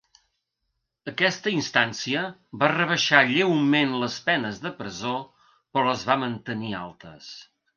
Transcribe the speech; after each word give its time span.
Aquesta 1.11 1.51
instància 1.55 2.23
va 2.63 2.71
rebaixar 2.73 3.21
lleument 3.33 3.93
les 4.05 4.17
penes 4.31 4.59
de 4.67 4.75
presó, 4.81 5.15
però 5.77 5.87
les 5.91 6.09
va 6.13 6.17
mantenir 6.27 6.77
altes. 6.81 7.31